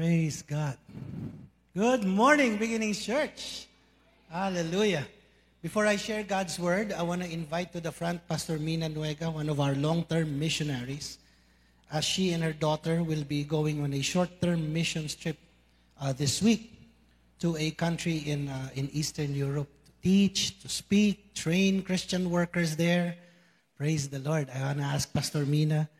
[0.00, 0.78] Praise God.
[1.76, 3.68] Good morning, Beginning Church.
[4.32, 5.04] Hallelujah.
[5.60, 9.30] Before I share God's word, I want to invite to the front Pastor Mina Nuega,
[9.30, 11.18] one of our long-term missionaries,
[11.92, 15.36] as she and her daughter will be going on a short-term missions trip
[16.00, 16.72] uh, this week
[17.40, 22.74] to a country in, uh, in Eastern Europe to teach, to speak, train Christian workers
[22.74, 23.16] there.
[23.76, 24.48] Praise the Lord.
[24.48, 25.90] I want to ask Pastor Mina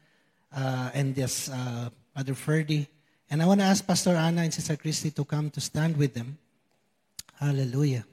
[0.56, 2.88] uh, and this uh, Mother Ferdy,
[3.30, 6.14] and I want to ask Pastor Anna and Sister Christy to come to stand with
[6.14, 6.36] them.
[7.38, 8.04] Hallelujah.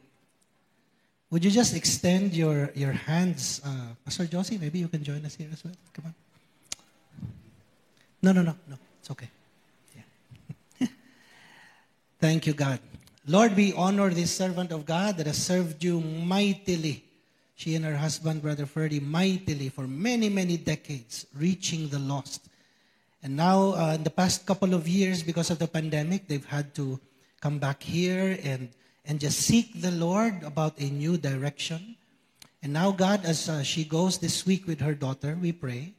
[1.32, 3.62] Would you just extend your, your hands?
[3.66, 5.74] Uh, Pastor Josie, maybe you can join us here as well.
[5.94, 6.16] Come on.
[8.22, 8.78] No, no, no, no.
[9.00, 9.30] It's okay.
[9.96, 10.88] Yeah.
[12.20, 12.80] Thank you, God.
[13.28, 17.04] Lord, we honor this servant of God that has served you mightily.
[17.56, 22.48] She and her husband, Brother Ferdy, mightily for many, many decades, reaching the lost.
[23.24, 26.76] And now, uh, in the past couple of years, because of the pandemic, they've had
[26.76, 27.00] to
[27.42, 28.70] come back here and
[29.08, 31.96] and just seek the Lord about a new direction.
[32.62, 35.94] And now, God, as uh, she goes this week with her daughter, we pray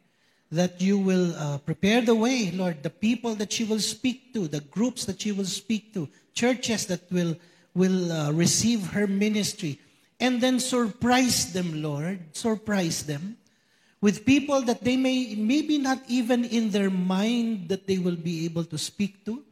[0.52, 4.46] that you will uh, prepare the way, Lord, the people that she will speak to,
[4.46, 7.34] the groups that she will speak to, churches that will,
[7.74, 9.80] will uh, receive her ministry,
[10.20, 13.37] and then surprise them, Lord, surprise them
[14.00, 18.44] with people that they may, maybe not even in their mind that they will be
[18.44, 19.42] able to speak to.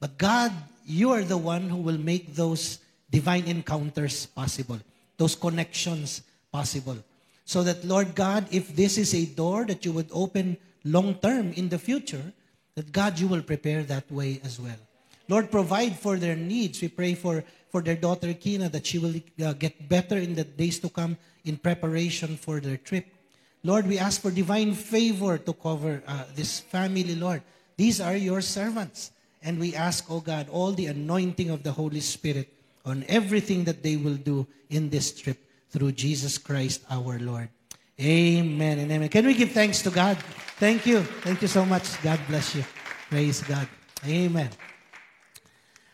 [0.00, 0.52] But God,
[0.86, 2.78] you are the one who will make those
[3.10, 4.78] divine encounters possible,
[5.16, 6.22] those connections
[6.52, 6.98] possible.
[7.44, 11.52] So that, Lord God, if this is a door that you would open long term
[11.52, 12.32] in the future,
[12.74, 14.76] that God, you will prepare that way as well.
[15.28, 16.80] Lord, provide for their needs.
[16.80, 19.14] We pray for, for their daughter Kina that she will
[19.44, 23.06] uh, get better in the days to come in preparation for their trip.
[23.64, 27.42] Lord, we ask for divine favor to cover uh, this family, Lord.
[27.76, 29.10] These are your servants.
[29.42, 32.52] And we ask, oh God, all the anointing of the Holy Spirit
[32.84, 35.38] on everything that they will do in this trip
[35.70, 37.48] through Jesus Christ our Lord.
[38.00, 39.08] Amen and amen.
[39.08, 40.16] Can we give thanks to God?
[40.58, 41.02] Thank you.
[41.26, 42.00] Thank you so much.
[42.02, 42.64] God bless you.
[43.10, 43.66] Praise God.
[44.06, 44.50] Amen.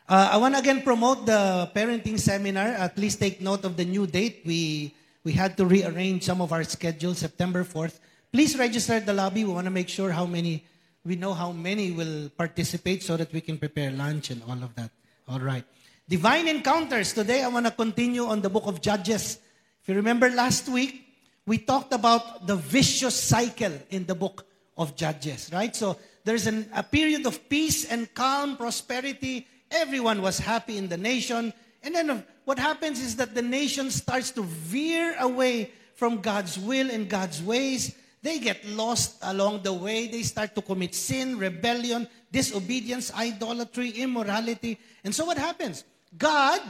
[0.08, 2.76] Uh, I want to again promote the parenting seminar.
[2.76, 4.44] Uh, please take note of the new date.
[4.44, 7.18] We we had to rearrange some of our schedules.
[7.18, 7.98] September 4th.
[8.30, 9.44] Please register at the lobby.
[9.44, 10.64] We want to make sure how many
[11.04, 14.74] we know how many will participate so that we can prepare lunch and all of
[14.74, 14.90] that.
[15.28, 15.64] All right.
[16.08, 17.12] Divine encounters.
[17.12, 19.38] Today, I want to continue on the book of Judges.
[19.82, 21.04] If you remember last week,
[21.46, 24.46] we talked about the vicious cycle in the book
[24.78, 25.76] of Judges, right?
[25.76, 29.46] So there's an, a period of peace and calm, prosperity.
[29.70, 31.52] Everyone was happy in the nation.
[31.84, 36.90] And then what happens is that the nation starts to veer away from God's will
[36.90, 37.94] and God's ways.
[38.22, 40.08] They get lost along the way.
[40.08, 44.78] They start to commit sin, rebellion, disobedience, idolatry, immorality.
[45.04, 45.84] And so what happens?
[46.16, 46.60] God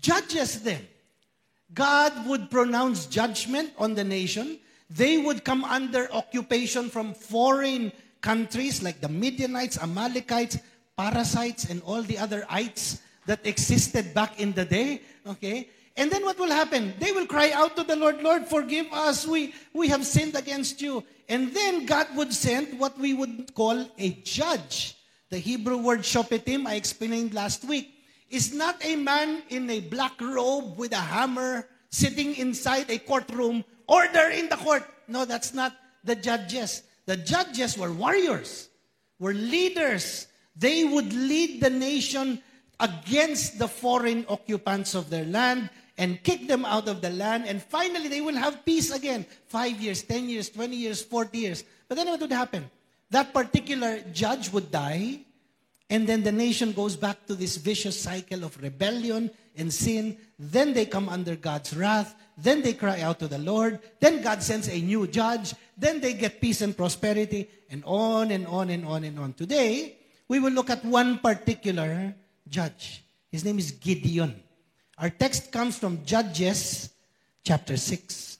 [0.00, 0.80] judges them.
[1.74, 4.58] God would pronounce judgment on the nation.
[4.88, 7.92] They would come under occupation from foreign
[8.22, 10.58] countries like the Midianites, Amalekites,
[10.96, 15.02] parasites, and all the other ites that existed back in the day.
[15.26, 15.68] Okay?
[15.96, 16.94] And then what will happen?
[16.98, 19.26] They will cry out to the Lord, Lord, forgive us.
[19.26, 21.04] We, we have sinned against you.
[21.28, 24.96] And then God would send what we would call a judge.
[25.28, 27.94] The Hebrew word shopetim, I explained last week
[28.30, 33.64] is not a man in a black robe with a hammer sitting inside a courtroom,
[33.86, 34.84] order in the court.
[35.06, 35.72] No, that's not
[36.04, 36.82] the judges.
[37.06, 38.68] The judges were warriors,
[39.18, 40.26] were leaders.
[40.56, 42.42] They would lead the nation
[42.80, 47.46] against the foreign occupants of their land and kick them out of the land.
[47.46, 49.26] And finally, they will have peace again.
[49.46, 51.64] Five years, 10 years, 20 years, 40 years.
[51.88, 52.70] But then what would happen?
[53.10, 55.20] That particular judge would die
[55.90, 60.18] and then the nation goes back to this vicious cycle of rebellion and sin.
[60.38, 62.14] Then they come under God's wrath.
[62.36, 63.80] Then they cry out to the Lord.
[63.98, 65.54] Then God sends a new judge.
[65.78, 69.32] Then they get peace and prosperity, and on and on and on and on.
[69.32, 69.96] Today,
[70.28, 72.14] we will look at one particular
[72.50, 73.04] judge.
[73.30, 74.42] His name is Gideon.
[74.98, 76.90] Our text comes from Judges
[77.44, 78.38] chapter 6.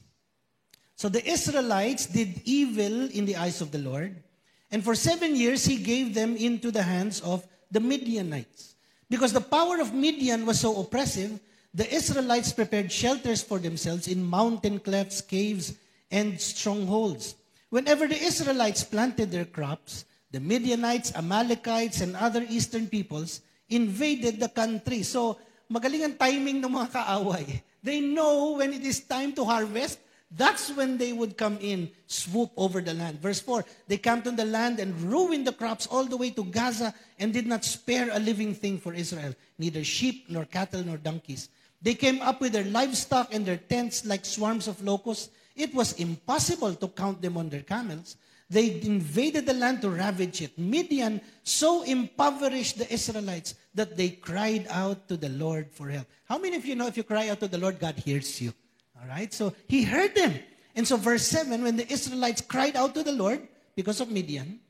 [0.97, 4.23] So the Israelites did evil in the eyes of the Lord.
[4.71, 8.75] And for seven years, he gave them into the hands of the Midianites.
[9.09, 11.41] Because the power of Midian was so oppressive,
[11.73, 15.75] the Israelites prepared shelters for themselves in mountain clefts, caves,
[16.11, 17.37] and strongholds.
[17.71, 24.49] Whenever the Israelites planted their crops, the Midianites, Amalekites, and other eastern peoples invaded the
[24.49, 25.03] country.
[25.03, 25.39] So,
[25.71, 27.63] magaling ang timing ng mga kaaway.
[27.83, 30.01] They know when it is time to harvest,
[30.31, 33.21] That's when they would come in, swoop over the land.
[33.21, 36.45] Verse 4 They camped on the land and ruined the crops all the way to
[36.45, 40.99] Gaza and did not spare a living thing for Israel, neither sheep, nor cattle, nor
[40.99, 41.49] donkeys.
[41.81, 45.31] They came up with their livestock and their tents like swarms of locusts.
[45.57, 48.17] It was impossible to count them on their camels.
[48.51, 50.59] They invaded the land to ravage it.
[50.59, 56.07] Midian so impoverished the Israelites that they cried out to the Lord for help.
[56.25, 58.55] How many of you know if you cry out to the Lord, God hears you?
[59.01, 59.33] All right?
[59.33, 60.35] So he heard them.
[60.75, 64.61] And so, verse 7 when the Israelites cried out to the Lord because of Midian,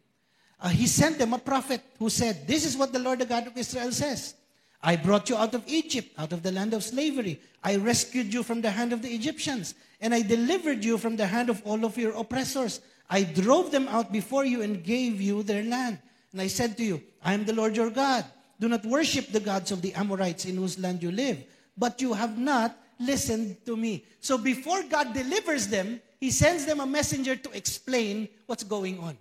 [0.61, 3.47] uh, he sent them a prophet who said, This is what the Lord, the God
[3.47, 4.35] of Israel, says.
[4.83, 7.41] I brought you out of Egypt, out of the land of slavery.
[7.63, 11.27] I rescued you from the hand of the Egyptians, and I delivered you from the
[11.27, 12.81] hand of all of your oppressors.
[13.11, 15.99] I drove them out before you and gave you their land.
[16.33, 18.25] And I said to you, I am the Lord your God.
[18.61, 21.43] Do not worship the gods of the Amorites in whose land you live.
[21.77, 24.05] But you have not listened to me.
[24.21, 29.17] So before God delivers them, He sends them a messenger to explain what's going on.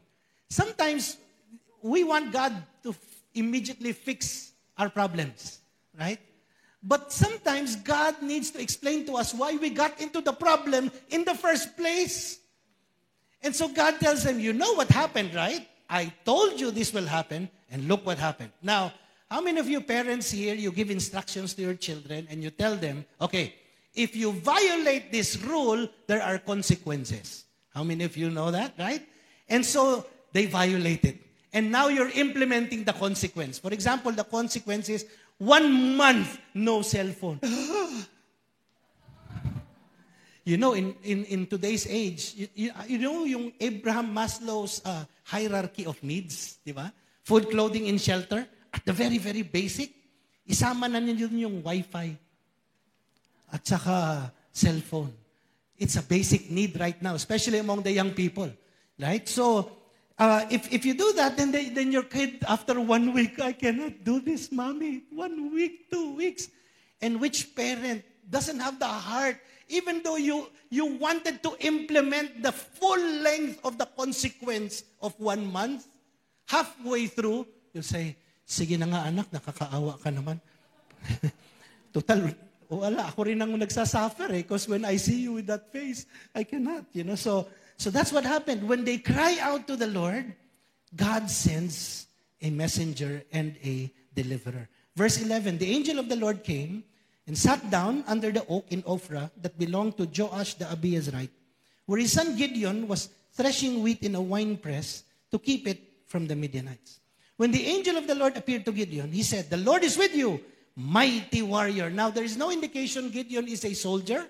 [0.50, 1.18] Sometimes
[1.82, 2.54] we want God
[2.84, 2.98] to f-
[3.34, 5.60] immediately fix our problems,
[5.98, 6.20] right?
[6.82, 11.24] But sometimes God needs to explain to us why we got into the problem in
[11.24, 12.40] the first place.
[13.42, 15.68] And so God tells them, You know what happened, right?
[15.90, 18.52] I told you this will happen, and look what happened.
[18.62, 18.94] Now,
[19.30, 22.76] how many of you parents here, you give instructions to your children and you tell
[22.76, 23.56] them, okay,
[23.94, 27.44] if you violate this rule, there are consequences.
[27.74, 29.06] How many of you know that, right?
[29.50, 31.18] And so they violate it.
[31.52, 33.60] And now you're implementing the consequence.
[33.60, 35.06] For example, the consequence is
[35.38, 37.40] one month, no cell phone.
[40.48, 45.04] You know, in, in, in today's age, you, you, you know yung Abraham Maslow's uh,
[45.26, 46.94] hierarchy of needs, di ba?
[47.22, 48.48] Food, clothing, and shelter.
[48.72, 49.92] At the very, very basic,
[50.48, 52.16] isama na ninyo yung wifi
[53.52, 55.12] at saka cellphone.
[55.78, 58.48] It's a basic need right now, especially among the young people.
[58.98, 59.28] Right?
[59.28, 59.70] So,
[60.18, 63.52] uh, if, if you do that, then, they, then your kid, after one week, I
[63.52, 65.04] cannot do this, mommy.
[65.12, 66.48] One week, two weeks.
[67.02, 69.36] And which parent doesn't have the heart
[69.70, 75.46] even though you, you wanted to implement the full length of the consequence of one
[75.52, 75.88] month,
[76.48, 78.16] halfway through, you'll say,
[78.48, 80.40] sige na nga anak, nakakaawa ka naman.
[81.94, 82.32] Total,
[82.70, 86.44] wala, ako rin ang nagsasuffer eh, because when I see you with that face, I
[86.44, 87.16] cannot, you know.
[87.16, 88.68] So, so that's what happened.
[88.68, 90.36] When they cry out to the Lord,
[90.96, 92.08] God sends
[92.42, 94.70] a messenger and a deliverer.
[94.96, 96.84] Verse 11, the angel of the Lord came
[97.28, 101.30] and sat down under the oak in Ophrah that belonged to Joash the Abiezrite,
[101.86, 106.36] where his son Gideon was threshing wheat in a winepress to keep it from the
[106.36, 107.00] Midianites.
[107.36, 110.16] When the angel of the Lord appeared to Gideon, he said, The Lord is with
[110.16, 110.42] you,
[110.76, 111.90] mighty warrior.
[111.90, 114.26] Now, there is no indication Gideon is a soldier.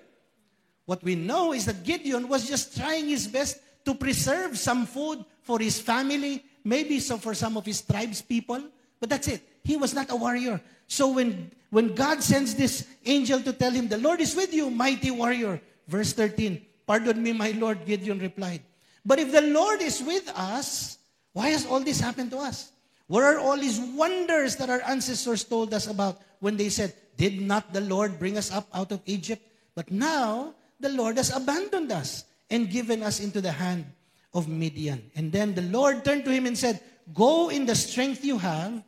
[0.84, 5.24] What we know is that Gideon was just trying his best to preserve some food
[5.42, 8.60] for his family, maybe so for some of his tribes people,
[9.00, 9.47] but that's it.
[9.68, 10.64] He was not a warrior.
[10.88, 14.72] So when, when God sends this angel to tell him, The Lord is with you,
[14.72, 15.60] mighty warrior.
[15.86, 18.64] Verse 13, Pardon me, my Lord, Gideon replied.
[19.04, 20.96] But if the Lord is with us,
[21.34, 22.72] why has all this happened to us?
[23.08, 27.42] Where are all these wonders that our ancestors told us about when they said, Did
[27.42, 29.44] not the Lord bring us up out of Egypt?
[29.74, 33.84] But now the Lord has abandoned us and given us into the hand
[34.32, 35.10] of Midian.
[35.14, 36.80] And then the Lord turned to him and said,
[37.12, 38.82] Go in the strength you have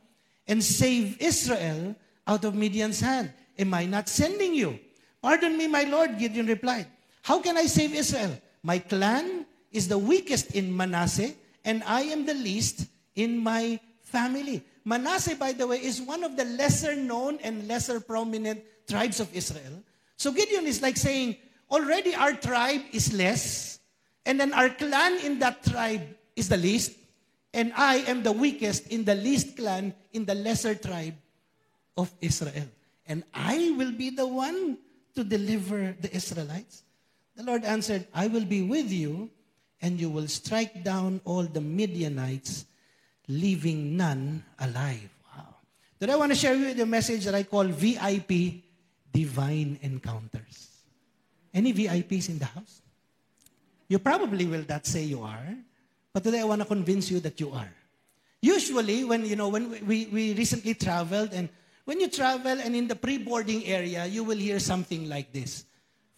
[0.51, 1.95] and save Israel
[2.27, 3.33] out of Midian's hand.
[3.57, 4.79] Am I not sending you?
[5.23, 6.87] Pardon me, my Lord, Gideon replied.
[7.23, 8.37] How can I save Israel?
[8.63, 11.35] My clan is the weakest in Manasseh,
[11.65, 14.65] and I am the least in my family.
[14.85, 19.33] Manasseh, by the way, is one of the lesser known and lesser prominent tribes of
[19.35, 19.85] Israel.
[20.17, 21.37] So Gideon is like saying,
[21.71, 23.79] already our tribe is less,
[24.27, 26.03] and then our clan in that tribe
[26.35, 26.93] is the least,
[27.53, 31.17] and I am the weakest in the least clan in the lesser tribe
[31.97, 32.69] of Israel.
[33.07, 34.79] And I will be the one
[35.15, 36.83] to deliver the Israelites.
[37.37, 39.31] The Lord answered, I will be with you,
[39.83, 42.67] and you will strike down all the Midianites,
[43.27, 45.11] leaving none alive.
[45.35, 45.55] Wow.
[45.99, 48.63] Today I want to share with you the message that I call VIP
[49.13, 50.69] Divine Encounters.
[51.53, 52.83] Any VIPs in the house?
[53.89, 55.57] You probably will not say you are.
[56.13, 57.71] But today I want to convince you that you are.
[58.43, 61.49] Usually, when you know, when we, we recently traveled, and
[61.85, 65.65] when you travel and in the pre-boarding area, you will hear something like this: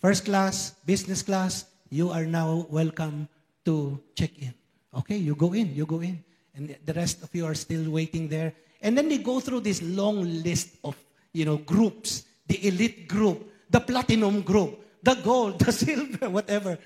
[0.01, 3.29] first class, business class, you are now welcome
[3.67, 4.55] to check in.
[4.97, 6.23] Okay, you go in, you go in,
[6.55, 8.55] and the rest of you are still waiting there.
[8.81, 10.97] And then they go through this long list of
[11.35, 16.79] you know groups: the elite group, the platinum group, the gold, the silver, whatever.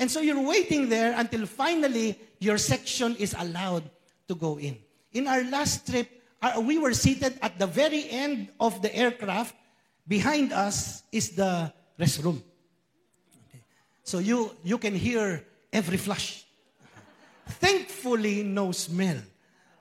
[0.00, 3.84] And so you're waiting there until finally your section is allowed
[4.28, 4.78] to go in.
[5.12, 6.08] In our last trip,
[6.40, 9.54] uh, we were seated at the very end of the aircraft.
[10.08, 12.40] Behind us is the restroom.
[13.44, 13.60] Okay.
[14.02, 16.46] So you, you can hear every flush.
[17.60, 19.18] Thankfully, no smell.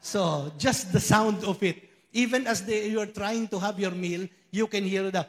[0.01, 1.87] So just the sound of it.
[2.11, 5.25] Even as they, you're trying to have your meal, you can hear the,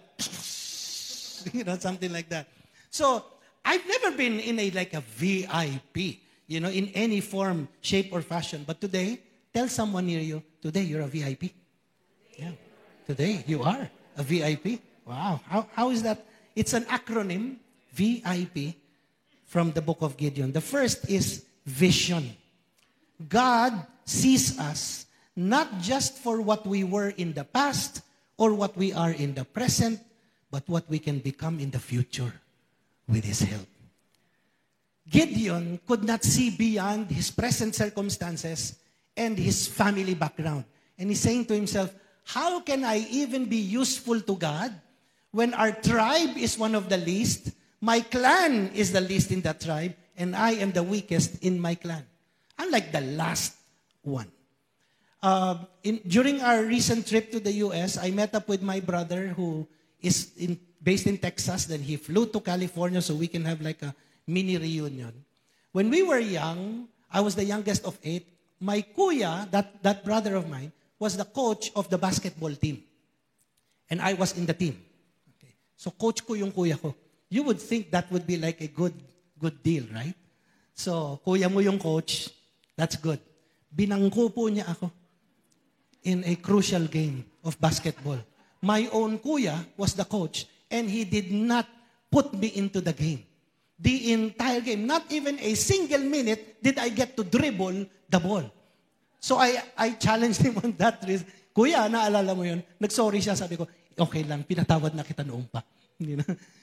[1.57, 2.49] you know, something like that.
[2.91, 3.25] So
[3.65, 8.23] I've never been in a like a VIP, you know, in any form, shape, or
[8.23, 8.65] fashion.
[8.67, 9.21] But today,
[9.53, 11.53] tell someone near you, today you're a VIP.
[12.37, 12.53] Yeah.
[13.07, 14.81] Today you are a VIP.
[15.07, 15.41] Wow.
[15.47, 16.27] How, how is that?
[16.57, 17.57] It's an acronym,
[17.93, 18.75] VIP,
[19.47, 20.53] from the book of Gideon.
[20.53, 22.37] The first is vision.
[23.29, 28.03] God sees us not just for what we were in the past
[28.37, 30.01] or what we are in the present,
[30.51, 32.33] but what we can become in the future
[33.11, 33.67] with His help.
[35.11, 38.79] Gideon could not see beyond his present circumstances
[39.17, 40.65] and his family background.
[40.97, 41.93] And he's saying to himself,
[42.25, 44.73] How can I even be useful to God
[45.33, 47.51] when our tribe is one of the least?
[47.81, 51.75] My clan is the least in that tribe, and I am the weakest in my
[51.75, 52.07] clan.
[52.59, 53.57] I'm like the last
[54.03, 54.31] one.
[55.23, 59.29] Uh, in, during our recent trip to the US, I met up with my brother
[59.29, 59.67] who
[60.01, 61.67] is in, based in Texas.
[61.67, 63.95] Then he flew to California so we can have like a
[64.27, 65.13] mini reunion.
[65.73, 68.27] When we were young, I was the youngest of eight.
[68.61, 72.83] My kuya, that, that brother of mine, was the coach of the basketball team.
[73.89, 74.81] And I was in the team.
[75.37, 75.55] Okay.
[75.77, 76.95] So coach ko yung kuya ko.
[77.29, 78.95] You would think that would be like a good
[79.41, 80.15] good deal, right?
[80.77, 82.29] So, kuya mo yung coach,
[82.77, 83.19] that's good.
[83.73, 84.93] Binangko po niya ako
[86.05, 88.21] in a crucial game of basketball.
[88.61, 91.67] My own kuya was the coach and he did not
[92.11, 93.27] put me into the game.
[93.81, 98.47] The entire game, not even a single minute did I get to dribble the ball.
[99.19, 101.03] So I I challenged him on that.
[101.51, 102.63] Kuya, naalala mo yun?
[102.79, 103.67] Nagsorry siya, sabi ko,
[103.99, 105.61] okay lang, pinatawad na kita noong pa.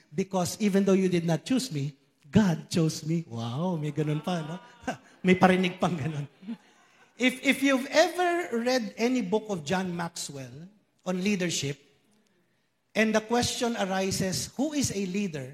[0.08, 1.92] Because even though you did not choose me,
[2.32, 3.24] God chose me.
[3.28, 4.56] Wow, may ganun pa, no?
[5.26, 6.24] may parinig pang ganun.
[7.18, 10.70] If, if you've ever read any book of John Maxwell
[11.04, 11.76] on leadership,
[12.94, 15.52] and the question arises, who is a leader?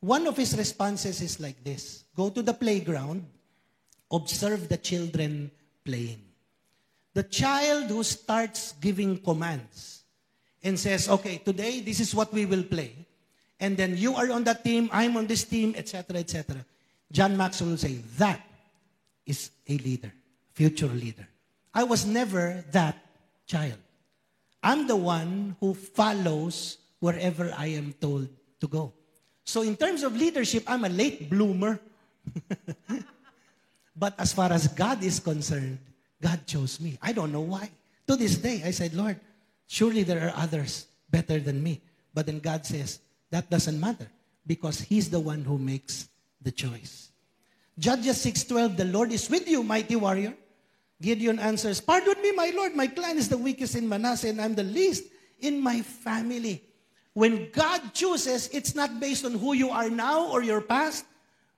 [0.00, 3.26] One of his responses is like this Go to the playground,
[4.10, 5.50] observe the children
[5.84, 6.22] playing.
[7.14, 10.02] The child who starts giving commands
[10.62, 12.94] and says, okay, today this is what we will play.
[13.60, 16.64] And then you are on that team, I'm on this team, etc., etc.
[17.12, 18.40] John Maxwell will say, that
[19.26, 20.12] is a leader
[20.52, 21.26] future leader.
[21.74, 22.96] I was never that
[23.46, 23.78] child.
[24.62, 28.28] I'm the one who follows wherever I am told
[28.60, 28.92] to go.
[29.44, 31.80] So, in terms of leadership, I'm a late bloomer.
[33.96, 35.78] but as far as God is concerned,
[36.22, 36.96] God chose me.
[37.02, 37.70] I don't know why.
[38.06, 39.18] To this day, I said, Lord,
[39.66, 41.80] surely there are others better than me.
[42.14, 43.00] But then God says,
[43.30, 44.06] that doesn't matter
[44.46, 46.08] because He's the one who makes
[46.40, 47.10] the choice.
[47.78, 50.34] Judges 6:12, the Lord is with you, mighty warrior.
[51.02, 54.54] Gideon answers, Pardon me, my Lord, my clan is the weakest in Manasseh, and I'm
[54.54, 55.04] the least
[55.40, 56.62] in my family.
[57.12, 61.04] When God chooses, it's not based on who you are now or your past,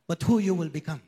[0.08, 1.00] but who you will become.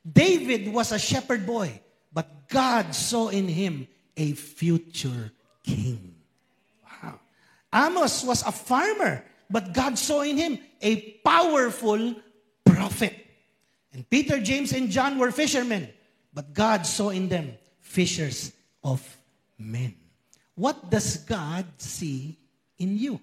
[0.00, 1.82] David was a shepherd boy,
[2.12, 5.32] but God saw in him a future
[5.62, 6.14] king.
[6.86, 7.20] Wow.
[7.74, 12.14] Amos was a farmer, but God saw in him a powerful
[12.64, 13.26] prophet.
[13.92, 15.90] And Peter, James, and John were fishermen,
[16.32, 17.58] but God saw in them
[17.90, 18.52] fishers
[18.86, 19.02] of
[19.58, 19.92] men.
[20.54, 22.38] What does God see
[22.78, 23.18] in you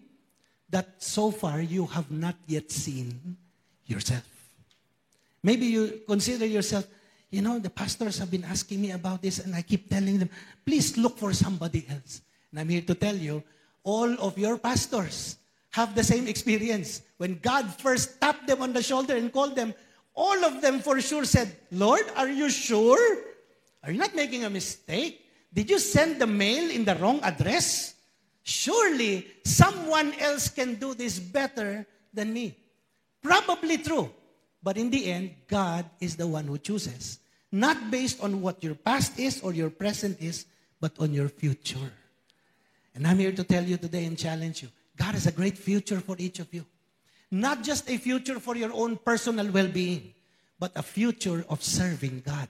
[0.69, 3.37] that so far you have not yet seen
[3.85, 4.27] yourself?
[5.41, 6.85] Maybe you consider yourself,
[7.31, 10.29] you know, the pastors have been asking me about this, and I keep telling them,
[10.65, 12.21] please look for somebody else.
[12.51, 13.43] And I'm here to tell you,
[13.83, 15.37] all of your pastors
[15.71, 17.03] have the same experience.
[17.15, 19.73] When God first tapped them on the shoulder and called them,
[20.13, 23.23] all of them for sure said, Lord, are you sure?
[23.87, 25.23] Are you not making a mistake?
[25.53, 27.95] Did you send the mail in the wrong address?
[28.43, 32.53] Surely someone else can do this better than me.
[33.23, 34.11] Probably true.
[34.61, 37.19] But in the end, God is the one who chooses.
[37.49, 40.45] Not based on what your past is or your present is,
[40.81, 41.91] but on your future.
[42.93, 46.01] And I'm here to tell you today and challenge you God has a great future
[46.01, 46.65] for each of you.
[47.31, 50.13] Not just a future for your own personal well being,
[50.59, 52.49] but a future of serving God.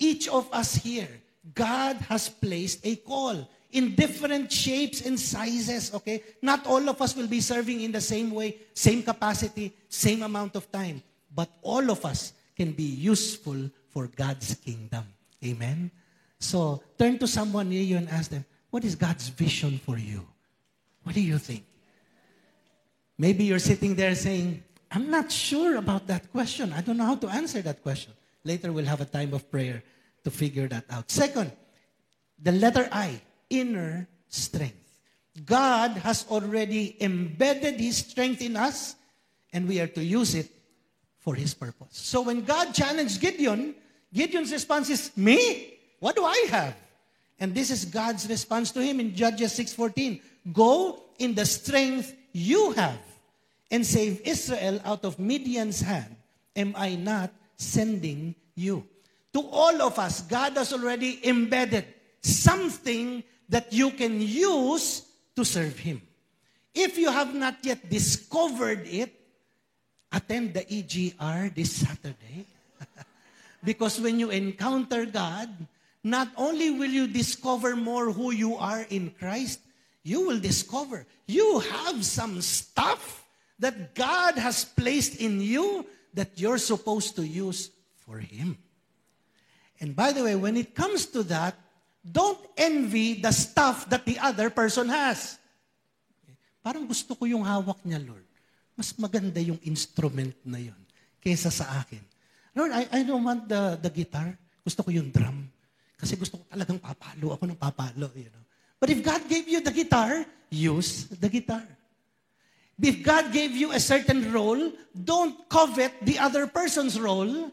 [0.00, 1.08] Each of us here,
[1.54, 6.24] God has placed a call in different shapes and sizes, okay?
[6.42, 10.56] Not all of us will be serving in the same way, same capacity, same amount
[10.56, 11.02] of time.
[11.32, 15.04] But all of us can be useful for God's kingdom.
[15.44, 15.90] Amen?
[16.38, 20.26] So, turn to someone near you and ask them, what is God's vision for you?
[21.02, 21.64] What do you think?
[23.18, 26.72] Maybe you're sitting there saying, I'm not sure about that question.
[26.72, 28.14] I don't know how to answer that question.
[28.44, 29.82] Later, we'll have a time of prayer
[30.24, 31.10] to figure that out.
[31.10, 31.52] Second,
[32.40, 34.76] the letter I, inner strength.
[35.44, 38.96] God has already embedded His strength in us,
[39.52, 40.50] and we are to use it
[41.18, 41.88] for His purpose.
[41.92, 43.74] So when God challenged Gideon,
[44.12, 45.78] Gideon's response is, Me?
[46.00, 46.76] What do I have?
[47.40, 50.20] And this is God's response to him in Judges 6:14.
[50.52, 53.00] Go in the strength you have
[53.70, 56.16] and save Israel out of Midian's hand.
[56.54, 58.88] Am I not sending you?
[59.34, 61.84] To all of us, God has already embedded
[62.22, 66.02] something that you can use to serve Him.
[66.74, 69.14] If you have not yet discovered it,
[70.10, 72.46] attend the EGR this Saturday.
[73.64, 75.50] because when you encounter God,
[76.02, 79.60] not only will you discover more who you are in Christ,
[80.02, 83.26] you will discover you have some stuff
[83.58, 87.70] that God has placed in you that you're supposed to use
[88.06, 88.58] for Him.
[89.80, 91.56] And by the way, when it comes to that,
[92.00, 95.40] don't envy the stuff that the other person has.
[96.60, 98.24] Parang gusto ko yung hawak niya, Lord.
[98.76, 100.76] Mas maganda yung instrument na yun
[101.20, 102.00] kaysa sa akin.
[102.56, 104.36] Lord, I, I don't want the, the guitar.
[104.64, 105.48] Gusto ko yung drum.
[105.96, 107.36] Kasi gusto ko talagang papalo.
[107.36, 108.44] Ako ng papalo, you know.
[108.80, 111.64] But if God gave you the guitar, use the guitar.
[112.80, 117.52] If God gave you a certain role, don't covet the other person's role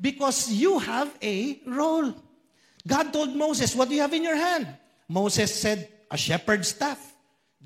[0.00, 2.14] because you have a role.
[2.86, 4.68] God told Moses, What do you have in your hand?
[5.08, 7.14] Moses said, A shepherd's staff.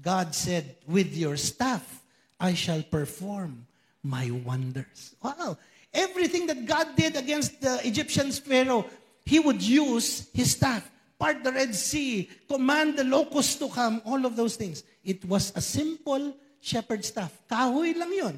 [0.01, 2.03] God said, With your staff,
[2.39, 3.67] I shall perform
[4.03, 5.15] my wonders.
[5.23, 5.59] Wow.
[5.93, 8.87] Everything that God did against the Egyptian Pharaoh,
[9.25, 14.27] he would use his staff, part the Red Sea, command the locusts to come, all
[14.27, 14.83] of those things.
[15.05, 17.29] It was a simple shepherd staff.
[17.45, 18.37] Kahoy lang yon.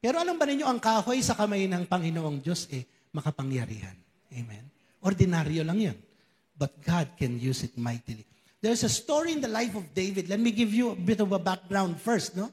[0.00, 3.94] Pero alam ba ninyo, ang kahoy sa kamay ng Panginoong Diyos, eh, makapangyarihan.
[4.32, 4.64] Amen?
[5.04, 5.98] Ordinaryo lang yon.
[6.56, 8.24] But God can use it mightily.
[8.58, 10.26] There's a story in the life of David.
[10.26, 12.50] Let me give you a bit of a background first, no?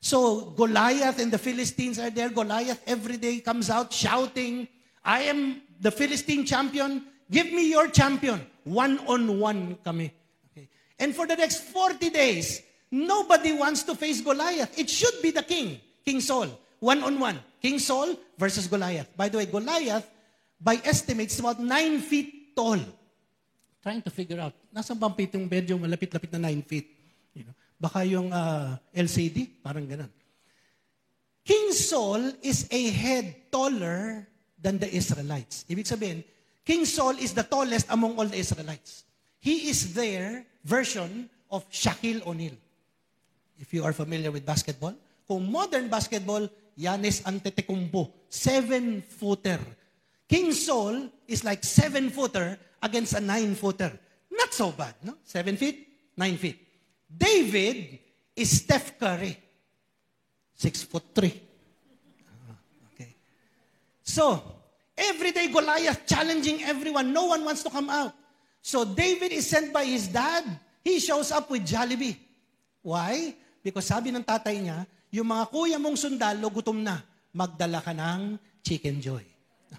[0.00, 2.30] So Goliath and the Philistines are there.
[2.30, 4.66] Goliath every day comes out shouting,
[5.04, 7.04] I am the Philistine champion.
[7.30, 8.40] Give me your champion.
[8.64, 10.12] One-on-one kami.
[10.50, 10.68] Okay.
[10.98, 14.76] And for the next 40 days, nobody wants to face Goliath.
[14.78, 16.52] It should be the king, King Saul.
[16.78, 17.40] One-on-one.
[17.62, 19.08] King Saul versus Goliath.
[19.16, 20.04] By the way, Goliath,
[20.60, 22.78] by estimates, about 9 feet tall.
[23.82, 26.86] Trying to figure out, nasa bang pitong medyo malapit-lapit na 9 feet?
[27.34, 30.10] You know, baka yung uh, LCD, parang ganun.
[31.42, 35.66] King Saul is a head taller than the Israelites.
[35.66, 36.22] Ibig sabihin,
[36.62, 39.02] King Saul is the tallest among all the Israelites.
[39.42, 42.54] He is their version of Shaquille O'Neal.
[43.62, 44.98] If you are familiar with basketball,
[45.30, 49.62] kung modern basketball, Giannis Antetokounmpo, seven-footer.
[50.26, 53.94] King Saul is like seven-footer against a nine-footer.
[54.34, 55.14] Not so bad, no?
[55.22, 55.86] Seven feet,
[56.18, 56.58] nine feet.
[57.06, 58.02] David
[58.34, 59.38] is Steph Curry,
[60.58, 61.38] six foot three.
[62.26, 62.56] Ah,
[62.90, 63.14] okay.
[64.02, 64.42] So,
[64.96, 67.12] Every day, Goliath challenging everyone.
[67.12, 68.12] No one wants to come out.
[68.60, 70.44] So David is sent by his dad.
[70.84, 72.16] He shows up with Jollibee.
[72.82, 73.34] Why?
[73.62, 76.98] Because sabi ng tatay niya, yung mga kuya mong sundalo, gutom na.
[77.32, 79.24] Magdala ka ng Chicken Joy.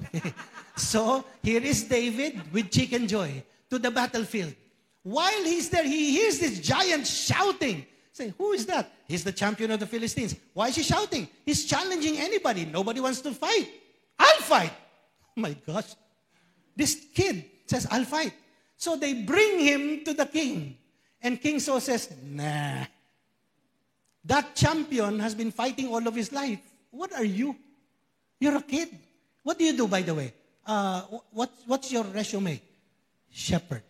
[0.76, 4.54] So, here is David with Chicken Joy to the battlefield.
[5.04, 7.86] While he's there, he hears this giant shouting.
[8.12, 8.92] Say, who is that?
[9.08, 10.36] He's the champion of the Philistines.
[10.54, 11.28] Why is he shouting?
[11.46, 12.66] He's challenging anybody.
[12.66, 13.70] Nobody wants to fight.
[14.18, 14.74] I'll fight.
[15.38, 15.94] Oh my gosh.
[16.76, 18.34] This kid says, I'll fight.
[18.78, 20.78] So they bring him to the king.
[21.22, 22.86] And King Saul says, nah.
[24.26, 26.60] That champion has been fighting all of his life.
[26.92, 27.56] What are you?
[28.40, 28.90] You're a kid.
[29.44, 30.34] What do you do, by the way?
[30.66, 32.62] Uh, what, what's your resume?
[33.30, 33.84] Shepherd.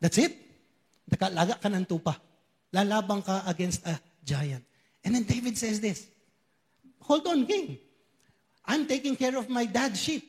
[0.00, 0.36] That's it.
[1.08, 2.16] Nakalaga ka ng tupa.
[2.72, 4.64] Lalabang ka against a giant.
[5.04, 6.06] And then David says this,
[7.02, 7.78] Hold on, king.
[8.64, 10.22] I'm taking care of my dad's sheep.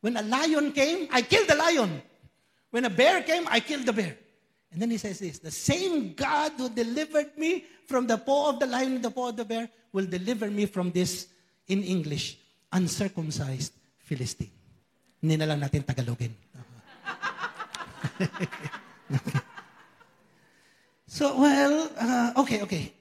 [0.00, 2.02] When a lion came, I killed the lion.
[2.70, 4.16] When a bear came, I killed the bear.
[4.72, 8.58] And then he says this The same God who delivered me from the paw of
[8.58, 11.28] the lion and the paw of the bear will deliver me from this,
[11.68, 12.38] in English,
[12.72, 14.50] uncircumcised Philistine.
[15.20, 16.32] Hindi na lang natin Tagalogin.
[21.12, 22.92] So, well, uh, okay, okay.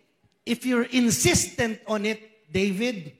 [0.46, 3.14] If you're insistent on it, David,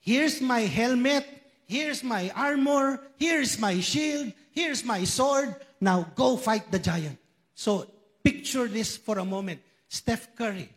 [0.00, 1.22] here's my helmet,
[1.66, 5.54] here's my armor, here's my shield, here's my sword.
[5.80, 7.16] Now go fight the giant.
[7.56, 7.88] So,
[8.22, 9.64] picture this for a moment.
[9.88, 10.68] Steph Curry,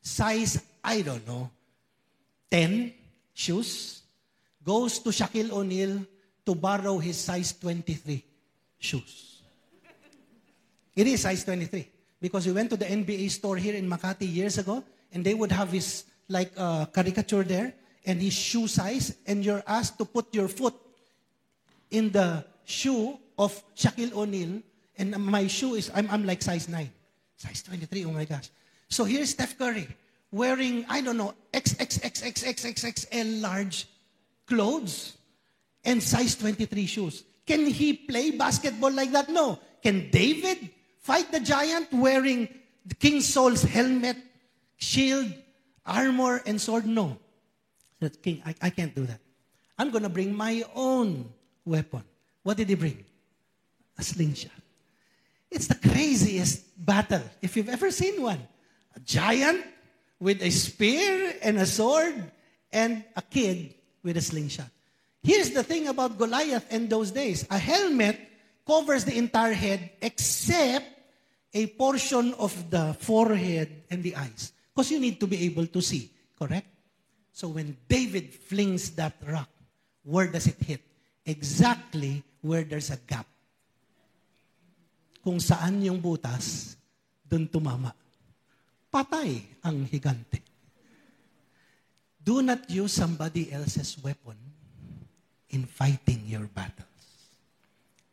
[0.00, 1.50] size, I don't know,
[2.50, 2.92] 10
[3.34, 4.00] shoes,
[4.64, 6.00] goes to Shaquille O'Neal
[6.46, 8.24] to borrow his size 23
[8.78, 9.42] shoes.
[10.96, 11.86] It is size 23
[12.18, 15.52] because we went to the NBA store here in Makati years ago and they would
[15.52, 17.74] have his like uh, caricature there
[18.06, 20.74] and his shoe size and you're asked to put your foot
[21.90, 24.62] in the shoe of Shaquille O'Neal
[24.98, 26.90] and my shoe is I'm, I'm like size 9
[27.36, 28.50] size 23 oh my gosh
[28.88, 29.88] so here's Steph Curry
[30.30, 33.88] wearing I don't know XXXXXXXL large
[34.46, 35.16] clothes
[35.84, 41.40] and size 23 shoes can he play basketball like that no can David fight the
[41.40, 42.48] giant wearing
[42.98, 44.16] King Saul's helmet
[44.76, 45.32] shield
[45.84, 47.18] armor and sword no
[48.00, 49.20] said, King, I, I can't do that.
[49.78, 51.28] I'm going to bring my own
[51.64, 52.02] weapon.
[52.42, 53.04] What did he bring?
[53.98, 54.52] A slingshot.
[55.50, 58.40] It's the craziest battle, if you've ever seen one.
[58.94, 59.64] A giant
[60.18, 62.32] with a spear and a sword,
[62.72, 64.68] and a kid with a slingshot.
[65.22, 68.20] Here's the thing about Goliath in those days a helmet
[68.66, 70.86] covers the entire head except
[71.54, 74.52] a portion of the forehead and the eyes.
[74.74, 76.68] Because you need to be able to see, correct?
[77.32, 79.48] So when David flings that rock,
[80.04, 80.82] where does it hit?
[81.24, 83.26] Exactly where there's a gap.
[85.26, 86.78] Kung saan yung butas,
[87.26, 87.90] dun tumama.
[88.86, 90.38] Patay ang higante.
[92.22, 94.38] Do not use somebody else's weapon
[95.50, 97.26] in fighting your battles.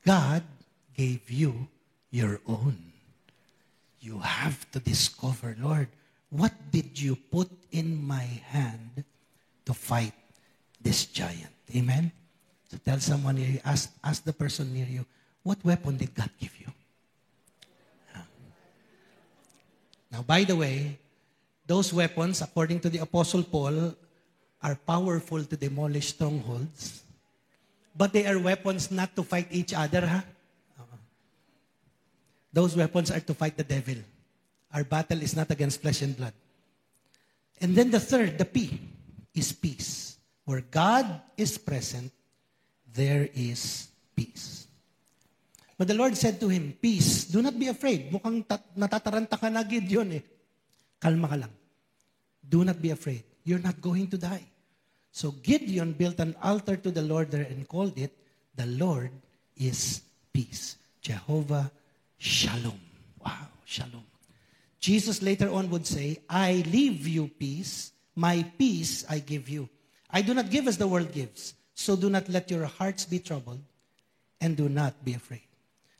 [0.01, 0.41] God
[0.97, 1.69] gave you
[2.09, 2.81] your own.
[4.01, 5.93] You have to discover, Lord,
[6.33, 9.05] what did you put in my hand
[9.65, 10.13] to fight
[10.81, 11.53] this giant.
[11.75, 12.11] Amen?
[12.69, 15.05] So tell someone near you, ask, ask the person near you,
[15.41, 16.67] what weapon did God give you?
[20.13, 20.99] Now, by the way,
[21.65, 23.97] those weapons, according to the Apostle Paul,
[24.61, 27.01] are powerful to demolish strongholds.
[27.97, 30.21] But they are weapons not to fight each other, huh?
[32.53, 33.97] Those weapons are to fight the devil.
[34.71, 36.33] Our battle is not against flesh and blood.
[37.59, 38.79] And then the third, the P
[39.33, 40.17] is peace.
[40.45, 42.11] Where God is present,
[42.93, 44.62] there is peace.
[45.77, 48.11] But the Lord said to him, Peace, do not be afraid.
[48.11, 50.21] Mukhang tat- natataranta ka na, Gideon eh.
[51.01, 51.53] Kalma ka lang.
[52.47, 53.23] Do not be afraid.
[53.43, 54.45] You're not going to die.
[55.11, 58.13] So Gideon built an altar to the Lord there and called it,
[58.55, 59.11] The Lord
[59.57, 60.77] is Peace.
[61.01, 61.69] Jehovah
[62.17, 62.79] Shalom.
[63.23, 64.05] Wow, Shalom.
[64.79, 67.91] Jesus later on would say, I leave you peace.
[68.15, 69.69] My peace I give you.
[70.09, 71.53] I do not give as the world gives.
[71.73, 73.59] So do not let your hearts be troubled
[74.39, 75.47] and do not be afraid.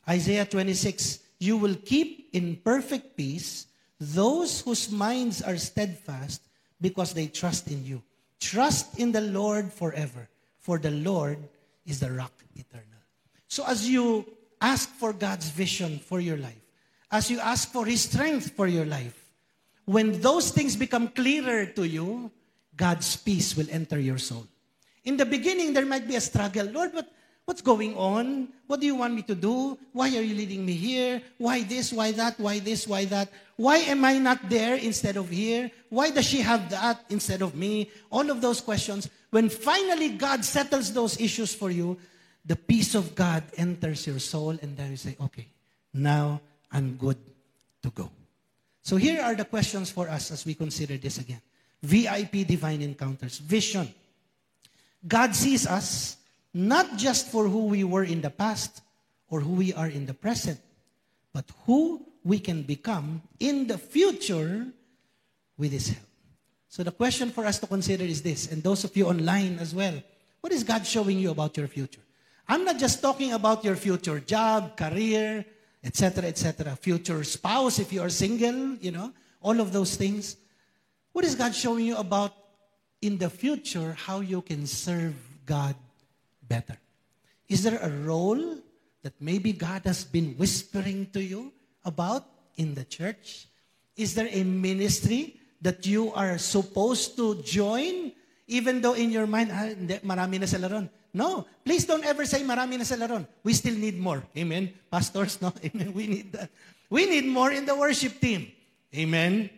[0.08, 3.68] Isaiah 26, you will keep in perfect peace
[4.00, 6.42] those whose minds are steadfast
[6.82, 8.04] because they trust in you.
[8.40, 10.28] Trust in the Lord forever,
[10.60, 11.38] for the Lord
[11.86, 13.00] is the rock eternal.
[13.48, 14.26] So as you
[14.60, 16.60] ask for God's vision for your life,
[17.12, 19.24] as you ask for His strength for your life,
[19.86, 22.32] when those things become clearer to you,
[22.76, 24.48] God's peace will enter your soul.
[25.04, 26.66] In the beginning, there might be a struggle.
[26.66, 27.12] Lord, but
[27.46, 28.48] what's going on?
[28.68, 29.78] What do you want me to do?
[29.92, 31.22] Why are you leading me here?
[31.38, 31.92] Why this?
[31.92, 32.40] Why that?
[32.40, 32.88] Why this?
[32.88, 33.30] Why that?
[33.56, 35.70] Why am I not there instead of here?
[35.90, 37.92] Why does she have that instead of me?
[38.10, 39.10] All of those questions.
[39.30, 41.98] When finally God settles those issues for you,
[42.46, 45.48] the peace of God enters your soul, and then you say, okay,
[45.94, 47.18] now I'm good
[47.84, 48.10] to go.
[48.82, 51.42] So here are the questions for us as we consider this again.
[51.82, 53.38] VIP divine encounters.
[53.38, 53.88] Vision.
[55.08, 56.18] God sees us
[56.54, 58.82] not just for who we were in the past
[59.30, 60.60] or who we are in the present,
[61.34, 64.68] but who we can become in the future
[65.58, 66.08] with His help.
[66.70, 69.76] So the question for us to consider is this, and those of you online as
[69.76, 69.94] well,
[70.42, 72.02] what is God showing you about your future?
[72.48, 75.46] I'm not just talking about your future job, career,
[75.84, 76.76] etc., etc.
[76.76, 80.38] Future spouse, if you are single, you know, all of those things.
[81.12, 82.34] What is God showing you about
[83.02, 85.76] in the future how you can serve God
[86.54, 86.78] better?
[87.50, 88.62] Is there a role
[89.02, 91.50] that maybe God has been whispering to you
[91.82, 92.30] about
[92.62, 93.50] in the church?
[93.98, 98.14] Is there a ministry that you are supposed to join
[98.48, 100.86] even though in your mind, ah, hindi, marami na sila ron.
[101.14, 103.24] No, please don't ever say marami na sila ron.
[103.44, 104.22] We still need more.
[104.36, 104.74] Amen?
[104.92, 105.54] Pastors, no?
[105.66, 105.94] Amen?
[105.94, 106.50] We need that.
[106.90, 108.52] We need more in the worship team.
[108.94, 109.50] Amen?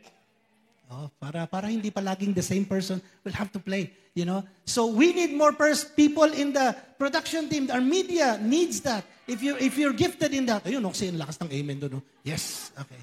[0.95, 3.91] Oh, para, para hindi pa laging the same person will have to play.
[4.15, 4.47] You know?
[4.63, 7.67] So we need more pers- people in the production team.
[7.67, 9.03] Our media needs that.
[9.27, 11.99] If, you, if you're gifted in that, ayun, kasi ang lakas ng amen doon.
[11.99, 12.01] No?
[12.23, 13.01] Yes, okay.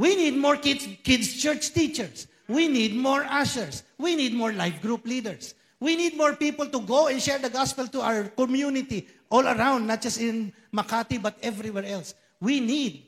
[0.00, 2.24] We need more kids, kids church teachers.
[2.48, 3.84] We need more ushers.
[3.98, 5.52] We need more life group leaders.
[5.78, 9.86] We need more people to go and share the gospel to our community all around,
[9.86, 12.14] not just in Makati, but everywhere else.
[12.40, 13.04] We need,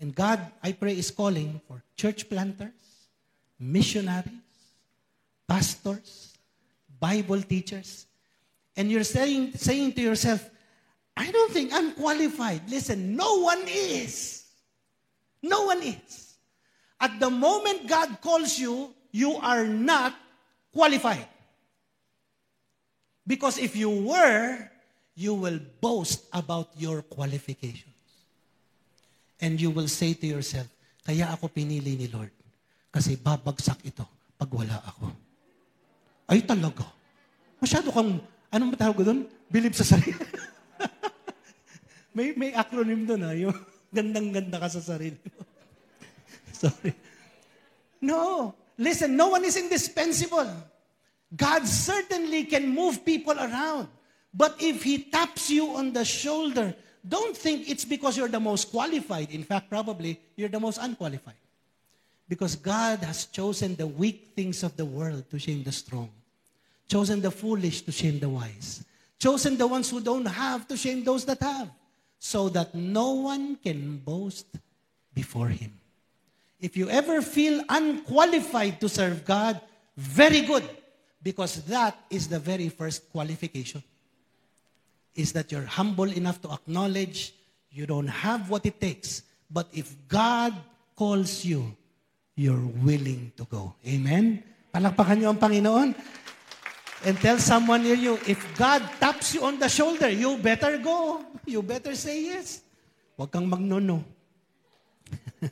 [0.00, 2.81] and God, I pray, is calling for church planters,
[3.62, 4.42] missionaries,
[5.46, 6.34] pastors,
[6.98, 8.06] Bible teachers.
[8.76, 10.48] And you're saying, saying to yourself,
[11.16, 12.62] I don't think I'm qualified.
[12.68, 14.44] Listen, no one is.
[15.42, 16.34] No one is.
[17.00, 20.14] At the moment God calls you, you are not
[20.72, 21.28] qualified.
[23.26, 24.70] Because if you were,
[25.14, 27.86] you will boast about your qualifications.
[29.40, 30.66] And you will say to yourself,
[31.04, 32.30] kaya ako pinili ni Lord.
[32.92, 34.04] Kasi babagsak ito
[34.36, 35.08] pag wala ako.
[36.28, 36.84] Ay talaga.
[37.56, 38.20] Masyado kang,
[38.52, 39.20] anong matawag ko doon?
[39.48, 40.12] Believe sa sarili.
[42.16, 43.32] may, may acronym doon ha.
[43.32, 43.56] Yung
[43.88, 45.42] gandang-ganda ka sa sarili mo.
[46.52, 46.92] Sorry.
[48.04, 48.52] No.
[48.76, 50.48] Listen, no one is indispensable.
[51.32, 53.88] God certainly can move people around.
[54.32, 58.72] But if He taps you on the shoulder, don't think it's because you're the most
[58.72, 59.30] qualified.
[59.30, 61.40] In fact, probably you're the most unqualified.
[62.32, 66.08] Because God has chosen the weak things of the world to shame the strong,
[66.88, 68.86] chosen the foolish to shame the wise,
[69.18, 71.68] chosen the ones who don't have to shame those that have,
[72.18, 74.46] so that no one can boast
[75.12, 75.78] before Him.
[76.58, 79.60] If you ever feel unqualified to serve God,
[79.98, 80.64] very good,
[81.22, 83.82] because that is the very first qualification.
[85.14, 87.34] Is that you're humble enough to acknowledge
[87.70, 90.56] you don't have what it takes, but if God
[90.96, 91.76] calls you,
[92.36, 93.74] you're willing to go.
[93.84, 94.42] Amen?
[94.72, 95.92] Palakpakan niyo ang Panginoon.
[97.02, 101.26] And tell someone near you, if God taps you on the shoulder, you better go.
[101.44, 102.62] You better say yes.
[103.18, 104.06] Huwag kang magnono.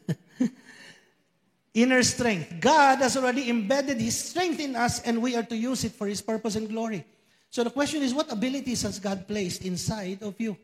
[1.74, 2.54] Inner strength.
[2.62, 6.06] God has already embedded His strength in us and we are to use it for
[6.06, 7.04] His purpose and glory.
[7.50, 10.56] So the question is, what abilities has God placed inside of you?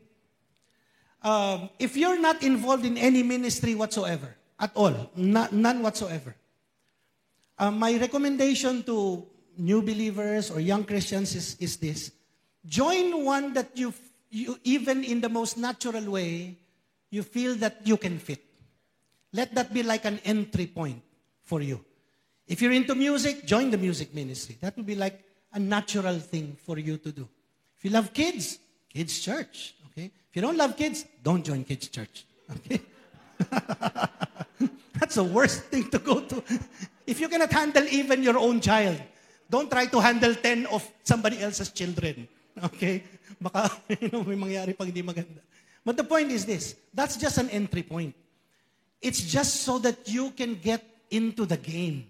[1.22, 6.34] Um, if you're not involved in any ministry whatsoever, at all, none whatsoever,
[7.58, 9.26] uh, my recommendation to
[9.58, 12.12] new believers or young Christians is, is this.
[12.64, 13.92] Join one that you,
[14.30, 16.58] you, even in the most natural way,
[17.10, 18.42] you feel that you can fit.
[19.32, 21.02] Let that be like an entry point
[21.42, 21.84] for you.
[22.46, 24.56] If you're into music, join the music ministry.
[24.60, 27.28] That will be like a natural thing for you to do.
[27.78, 29.74] If you love kids, kids church.
[29.90, 30.10] Okay.
[30.30, 32.24] If you don't love kids, don't join kids church.
[32.48, 32.80] Okay.
[34.98, 36.42] That's the worst thing to go to.
[37.06, 39.00] If you cannot handle even your own child,
[39.48, 42.28] don't try to handle 10 of somebody else's children.
[42.56, 43.04] Okay?
[43.36, 43.68] Baka,
[44.00, 45.44] you know, may mangyari pag hindi maganda.
[45.84, 48.16] But the point is this, that's just an entry point.
[49.02, 52.08] It's just so that you can get into the game.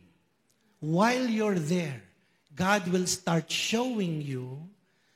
[0.79, 2.01] While you're there,
[2.55, 4.63] God will start showing you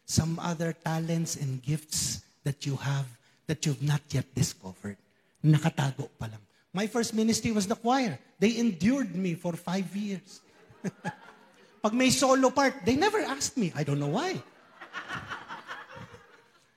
[0.04, 3.06] some other talents and gifts that you have
[3.46, 4.98] that you've not yet discovered.
[5.40, 6.42] Nakatago pa lang.
[6.70, 8.18] My first ministry was the choir.
[8.38, 10.40] They endured me for five years.
[11.82, 13.72] Pag may solo part, they never asked me.
[13.74, 14.36] I don't know why.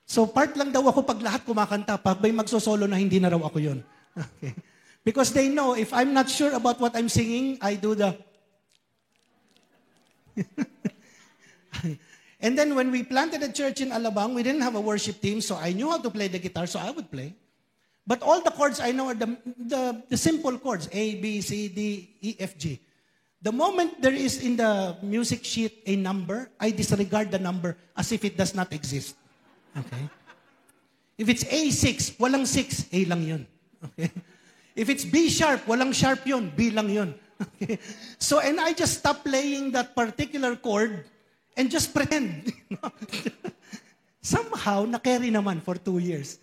[0.08, 1.98] So part lang daw ako pag lahat kumakanta.
[1.98, 3.80] Pag may magsosolo na hindi na raw ako yun.
[4.14, 4.54] Okay.
[5.02, 8.14] Because they know if I'm not sure about what I'm singing, I do the.
[12.46, 15.42] and then when we planted a church in Alabang, we didn't have a worship team,
[15.42, 17.34] so I knew how to play the guitar, so I would play.
[18.06, 21.70] But all the chords I know are the, the, the simple chords A, B, C,
[21.70, 22.80] D, E, F, G.
[23.42, 28.12] The moment there is in the music sheet a number, I disregard the number as
[28.12, 29.16] if it does not exist.
[29.78, 30.10] Okay?
[31.18, 33.48] If it's A6, walang 6, A lang yun.
[33.84, 34.12] Okay?
[34.76, 37.16] If it's B sharp, walang sharp yun, B lang yun.
[37.44, 37.80] Okay?
[38.20, 41.04] So, and I just stop playing that particular chord
[41.58, 42.54] and just pretend.
[44.22, 46.40] Somehow, na-carry naman for two years.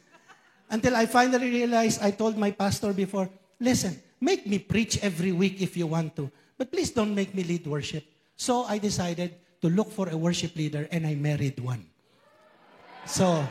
[0.71, 3.29] Until I finally realized, I told my pastor before,
[3.59, 7.43] listen, make me preach every week if you want to, but please don't make me
[7.43, 8.07] lead worship.
[8.39, 11.85] So I decided to look for a worship leader and I married one.
[13.05, 13.43] So,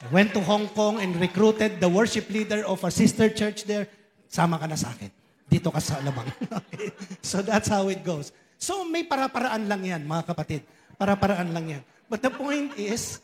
[0.00, 3.88] I went to Hong Kong and recruited the worship leader of a sister church there.
[4.28, 5.08] Sama ka na sa akin.
[5.48, 6.28] Dito ka sa Alabang.
[6.60, 6.92] okay?
[7.20, 8.32] So that's how it goes.
[8.56, 10.60] So may para-paraan lang yan, mga kapatid.
[10.96, 11.82] Para-paraan lang yan.
[12.08, 13.23] But the point is,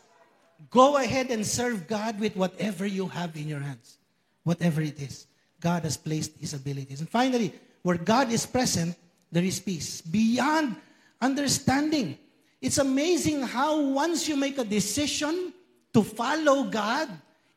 [0.69, 3.97] go ahead and serve God with whatever you have in your hands.
[4.43, 5.27] Whatever it is.
[5.59, 6.99] God has placed His abilities.
[6.99, 8.95] And finally, where God is present,
[9.31, 10.75] there is peace beyond
[11.21, 12.17] understanding.
[12.61, 15.53] It's amazing how once you make a decision
[15.93, 17.09] to follow God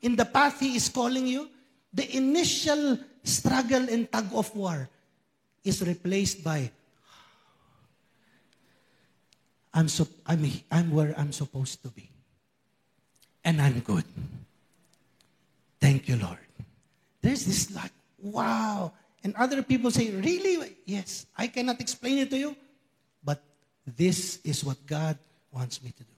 [0.02, 1.48] in the path He is calling you,
[1.92, 4.88] the initial struggle and tug of war
[5.64, 6.70] is replaced by
[9.74, 12.13] I'm, so, I'm, I'm where I'm supposed to be.
[13.44, 14.04] And I'm good.
[15.80, 16.38] Thank you, Lord.
[17.20, 18.92] There's this like, wow.
[19.22, 20.76] And other people say, really?
[20.84, 22.56] Yes, I cannot explain it to you,
[23.22, 23.42] but
[23.84, 25.18] this is what God
[25.52, 26.14] wants me to do.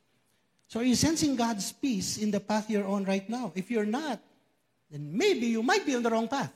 [0.69, 3.53] So are you sensing God's peace in the path you're on right now?
[3.55, 4.21] If you're not,
[4.91, 6.53] then maybe you might be on the wrong path.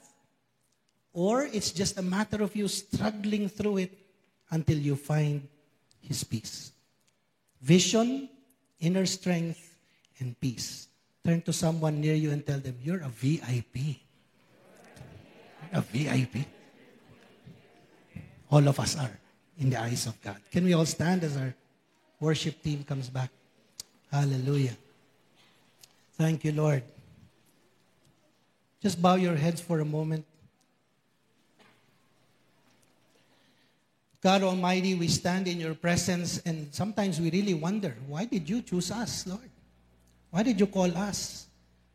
[1.12, 3.98] Or it's just a matter of you struggling through it
[4.50, 5.46] until you find
[6.00, 6.72] His peace.
[7.62, 8.28] Vision,
[8.80, 9.69] inner strength,
[10.20, 10.88] and peace.
[11.24, 14.00] Turn to someone near you and tell them, You're a VIP.
[15.72, 16.46] a VIP.
[18.50, 19.18] All of us are
[19.58, 20.38] in the eyes of God.
[20.50, 21.54] Can we all stand as our
[22.18, 23.30] worship team comes back?
[24.10, 24.76] Hallelujah.
[26.14, 26.82] Thank you, Lord.
[28.82, 30.24] Just bow your heads for a moment.
[34.22, 38.60] God Almighty, we stand in your presence and sometimes we really wonder, why did you
[38.60, 39.49] choose us, Lord?
[40.30, 41.46] Why did you call us?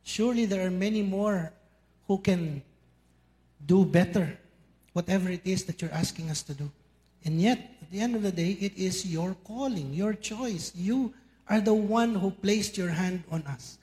[0.04, 1.52] Surely there are many more
[2.08, 2.62] who can
[3.66, 4.38] do better,
[4.94, 6.70] whatever it is that you're asking us to do.
[7.24, 10.72] And yet, at the end of the day, it is your calling, your choice.
[10.76, 11.14] You
[11.50, 13.80] are the one who placed your hand on us.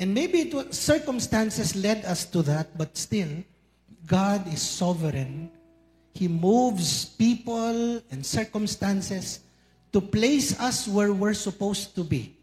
[0.00, 3.28] And maybe it was, circumstances led us to that, but still,
[4.06, 5.50] God is sovereign.
[6.14, 9.40] He moves people and circumstances
[9.92, 12.34] to place us where we're supposed to be.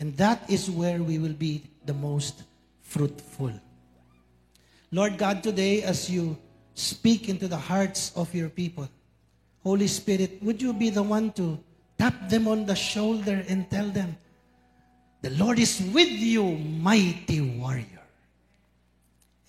[0.00, 2.42] And that is where we will be the most
[2.80, 3.52] fruitful.
[4.90, 6.36] Lord God, today as you
[6.74, 8.88] speak into the hearts of your people,
[9.62, 11.60] Holy Spirit, would you be the one to
[11.98, 14.16] tap them on the shoulder and tell them,
[15.20, 18.00] The Lord is with you, mighty warrior.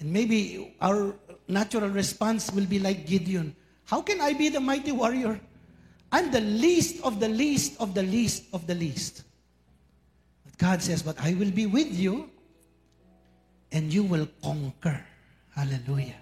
[0.01, 1.15] And maybe our
[1.47, 5.39] natural response will be like Gideon How can I be the mighty warrior?
[6.11, 9.23] I'm the least of the least of the least of the least.
[10.61, 12.29] God says, But I will be with you
[13.71, 15.03] and you will conquer.
[15.55, 16.21] Hallelujah.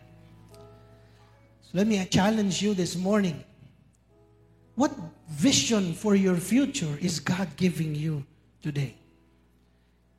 [1.61, 3.43] So let me challenge you this morning.
[4.75, 4.95] What
[5.29, 8.23] vision for your future is God giving you
[8.63, 8.95] today?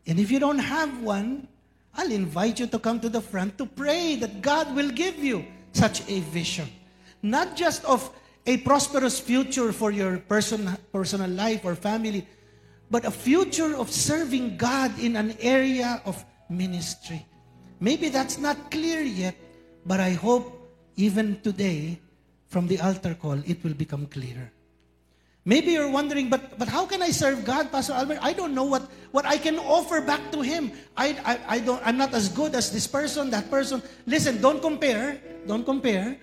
[0.07, 1.49] And if you don't have one,
[1.95, 5.47] I'll invite you to come to the front to pray that God will give you
[5.73, 6.69] such a vision.
[7.23, 8.11] Not just of
[8.45, 12.27] a prosperous future for your person, personal life or family,
[12.91, 17.25] but a future of serving God in an area of ministry.
[17.79, 19.37] Maybe that's not clear yet,
[19.87, 20.59] but I hope
[20.97, 21.99] even today,
[22.49, 24.51] from the altar call, it will become clearer.
[25.47, 28.19] Maybe you're wondering, but, but how can I serve God, Pastor Albert?
[28.21, 30.71] I don't know what, what I can offer back to Him.
[30.97, 33.83] I, I, I don't, I'm not as good as this person, that person.
[34.07, 35.19] Listen, don't compare.
[35.47, 36.19] Don't compare.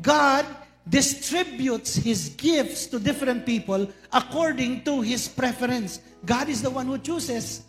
[0.00, 0.46] God
[0.88, 6.00] distributes His gifts to different people according to His preference.
[6.24, 7.62] God is the one who chooses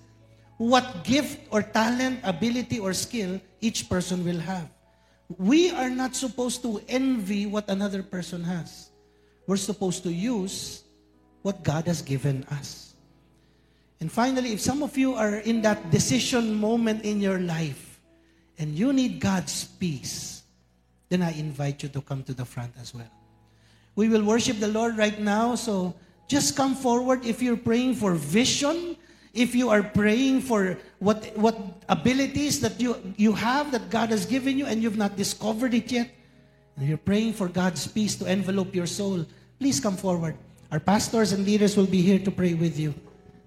[0.57, 4.69] what gift or talent, ability, or skill each person will have.
[5.37, 8.91] We are not supposed to envy what another person has.
[9.47, 10.83] We're supposed to use
[11.41, 12.95] what God has given us.
[13.99, 18.01] And finally, if some of you are in that decision moment in your life
[18.59, 20.42] and you need God's peace,
[21.09, 23.09] then I invite you to come to the front as well.
[23.95, 25.93] We will worship the Lord right now, so
[26.27, 28.97] just come forward if you're praying for vision,
[29.33, 31.57] if you are praying for what, what
[31.89, 35.91] abilities that you, you have that God has given you and you've not discovered it
[35.91, 36.09] yet,
[36.77, 39.25] and you're praying for God's peace to envelop your soul,
[39.59, 40.35] please come forward.
[40.71, 42.95] Our pastors and leaders will be here to pray with you.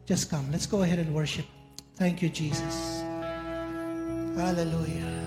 [0.06, 0.46] Just come.
[0.52, 1.46] Let's go ahead and worship.
[1.96, 3.02] Thank you, Jesus.
[4.36, 5.26] Hallelujah.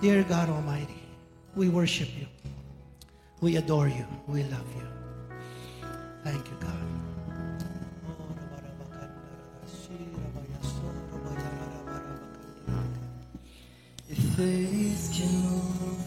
[0.00, 0.97] Dear God Almighty,
[1.58, 2.26] we worship you.
[3.40, 4.06] We adore you.
[4.28, 4.86] We love you.
[6.22, 6.86] Thank you, God.
[14.08, 15.98] If faith can move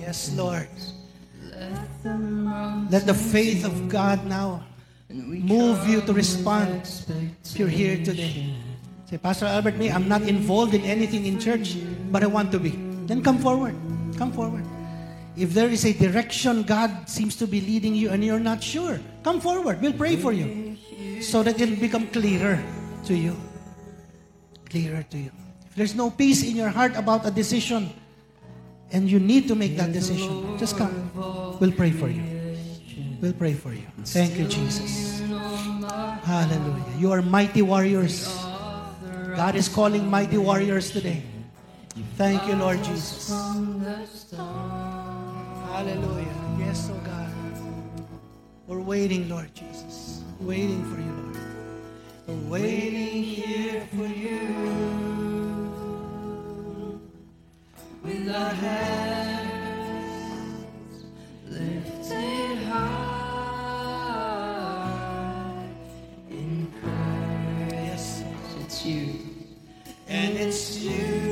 [0.00, 0.68] Yes, Lord.
[1.54, 4.66] let Let the faith of God now
[5.08, 6.82] move you to respond
[7.44, 8.54] if you're here today.
[9.06, 11.78] Say, Pastor Albert, me, I'm not involved in anything in church,
[12.10, 12.87] but I want to be.
[13.08, 13.74] Then come forward.
[14.16, 14.64] Come forward.
[15.34, 19.00] If there is a direction God seems to be leading you and you're not sure,
[19.24, 19.80] come forward.
[19.80, 20.76] We'll pray for you
[21.22, 22.60] so that it'll become clearer
[23.06, 23.34] to you.
[24.68, 25.32] Clearer to you.
[25.66, 27.88] If there's no peace in your heart about a decision,
[28.92, 31.10] and you need to make that decision, just come.
[31.60, 32.24] We'll pray for you.
[33.20, 33.86] We'll pray for you.
[34.04, 35.20] Thank you, Jesus.
[36.24, 36.84] Hallelujah.
[36.98, 38.28] You are mighty warriors.
[39.36, 41.22] God is calling mighty warriors today.
[42.16, 43.30] Thank you, Lord Jesus.
[45.72, 46.34] Hallelujah.
[46.58, 47.32] Yes, oh God.
[48.66, 50.22] We're waiting, Lord Jesus.
[50.40, 51.38] Waiting for you, Lord.
[52.26, 54.40] We're waiting here for you.
[58.02, 59.44] With our hands
[61.48, 63.98] lifted high
[66.30, 67.68] in prayer.
[67.72, 68.22] Yes.
[68.60, 69.20] It's you.
[70.08, 71.27] And it's you.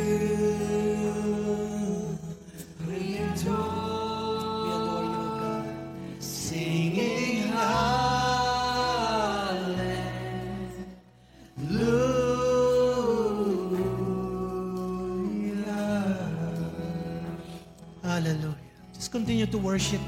[19.47, 20.01] Continue to worship.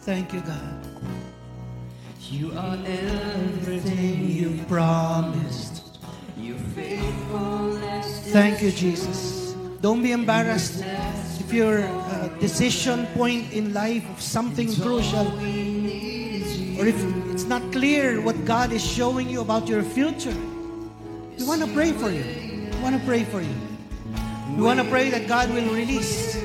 [0.00, 0.86] Thank you, God.
[2.30, 5.98] You are everything you promised.
[6.38, 8.32] your faithfulness.
[8.32, 9.54] Thank you, Jesus.
[9.82, 10.84] Don't be embarrassed
[11.40, 15.26] if your uh, decision point in life of something crucial,
[16.78, 16.96] or if
[17.32, 20.36] it's not clear what God is showing you about your future.
[21.38, 22.24] We want to pray for you.
[22.72, 23.56] We want to pray for you.
[24.56, 26.39] We want to pray that God will release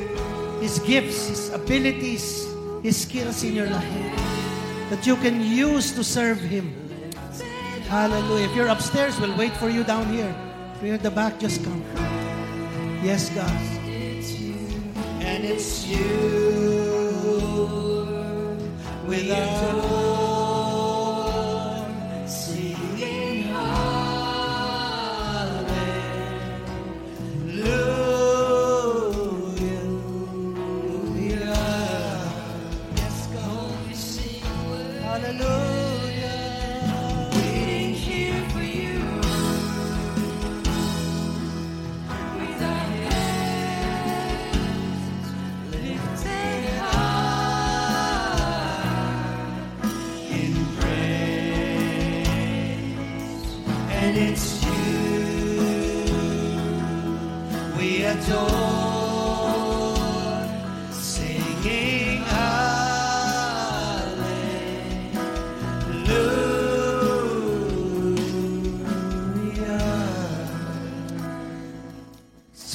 [0.66, 2.48] His gifts, His abilities,
[2.82, 6.74] His skills in your life that you can use to serve Him.
[7.86, 8.50] Hallelujah.
[8.50, 10.34] If you're upstairs, we'll wait for you down here.
[10.74, 11.86] If you're at the back, just come.
[13.04, 13.54] Yes, God.
[15.22, 16.56] And it's you
[35.26, 35.75] Hallelujah.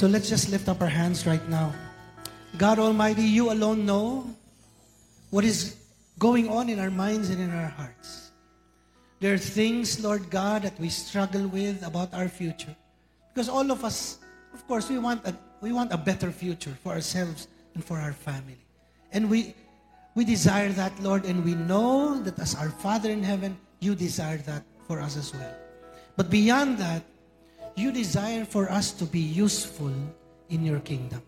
[0.01, 1.71] So let's just lift up our hands right now.
[2.57, 4.25] God Almighty, you alone know
[5.29, 5.77] what is
[6.17, 8.31] going on in our minds and in our hearts.
[9.19, 12.75] There are things, Lord God, that we struggle with about our future.
[13.31, 14.17] Because all of us,
[14.55, 18.13] of course, we want a, we want a better future for ourselves and for our
[18.13, 18.57] family.
[19.11, 19.53] And we,
[20.15, 24.37] we desire that, Lord, and we know that as our Father in heaven, you desire
[24.49, 25.53] that for us as well.
[26.17, 27.03] But beyond that,
[27.75, 29.93] you desire for us to be useful
[30.49, 31.21] in your kingdom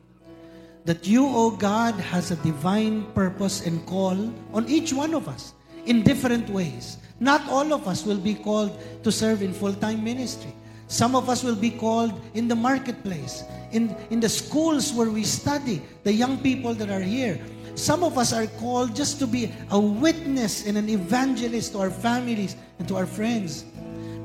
[0.85, 4.17] that you, O God, has a divine purpose and call
[4.53, 5.53] on each one of us
[5.85, 6.97] in different ways.
[7.19, 10.53] Not all of us will be called to serve in full-time ministry.
[10.87, 15.23] Some of us will be called in the marketplace, in, in the schools where we
[15.23, 17.39] study, the young people that are here.
[17.75, 21.89] Some of us are called just to be a witness and an evangelist to our
[21.89, 23.65] families and to our friends.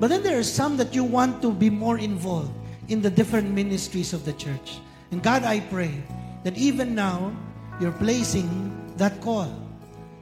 [0.01, 2.53] But then there are some that you want to be more involved
[2.89, 4.79] in the different ministries of the church.
[5.11, 6.03] And God, I pray
[6.45, 7.35] that even now,
[7.81, 8.49] you're placing
[8.97, 9.51] that call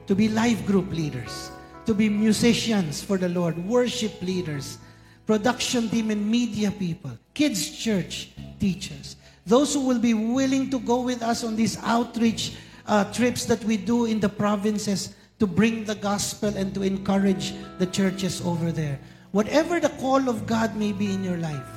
[0.07, 1.51] to be life group leaders,
[1.85, 4.77] to be musicians for the Lord, worship leaders,
[5.25, 11.01] production team and media people, kids church teachers, those who will be willing to go
[11.01, 12.55] with us on these outreach
[12.87, 17.53] uh, trips that we do in the provinces to bring the gospel and to encourage
[17.77, 18.99] the churches over there.
[19.31, 21.67] Whatever the call of God may be in your life,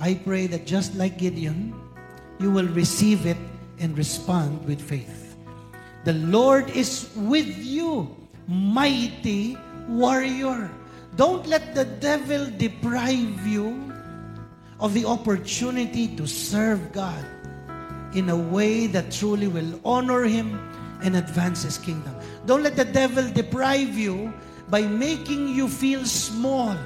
[0.00, 1.74] I pray that just like Gideon,
[2.38, 3.36] you will receive it
[3.78, 5.36] and respond with faith.
[6.04, 10.70] The Lord is with you, mighty warrior.
[11.16, 13.92] Don't let the devil deprive you
[14.80, 17.24] of the opportunity to serve God
[18.14, 20.58] in a way that truly will honor Him
[21.02, 22.14] and advance His kingdom.
[22.46, 24.32] Don't let the devil deprive you
[24.70, 26.76] by making you feel small.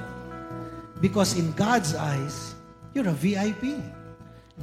[1.01, 2.55] Because in God's eyes,
[2.93, 3.81] you're a VIP.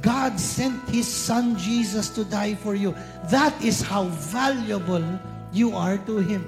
[0.01, 2.95] God sent His Son Jesus to die for you.
[3.29, 5.03] That is how valuable
[5.51, 6.47] you are to Him.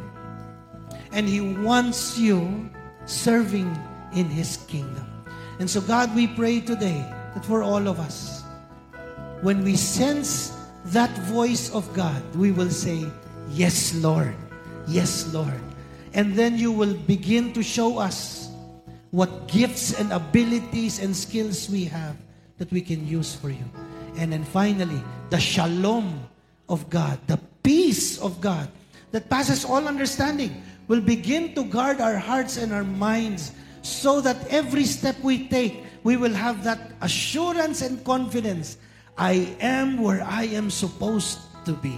[1.11, 2.69] And He wants you
[3.05, 3.69] serving
[4.15, 5.05] in His kingdom.
[5.59, 7.05] And so, God, we pray today
[7.35, 8.43] that for all of us,
[9.41, 10.55] when we sense
[10.85, 13.05] that voice of God, we will say,
[13.49, 14.35] Yes, Lord.
[14.87, 15.61] Yes, Lord.
[16.13, 18.49] And then you will begin to show us
[19.11, 22.17] what gifts and abilities and skills we have
[22.57, 23.65] that we can use for you.
[24.17, 26.27] And then finally, the shalom
[26.69, 28.69] of God, the peace of God
[29.11, 34.37] that passes all understanding will begin to guard our hearts and our minds so that
[34.49, 38.77] every step we take, we will have that assurance and confidence.
[39.17, 41.97] I am where I am supposed to be.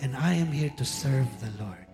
[0.00, 1.85] And I am here to serve the Lord.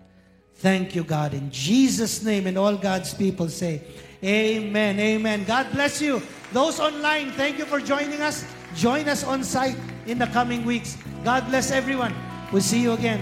[0.63, 1.33] Thank you, God.
[1.33, 3.81] In Jesus' name, and all God's people say,
[4.23, 4.97] Amen.
[4.97, 5.43] Amen.
[5.43, 6.23] God bless you.
[6.53, 8.45] Those online, thank you for joining us.
[8.73, 9.75] Join us on site
[10.07, 10.95] in the coming weeks.
[11.25, 12.15] God bless everyone.
[12.53, 13.19] We'll see you again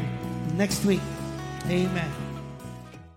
[0.56, 1.02] next week.
[1.66, 2.21] Amen.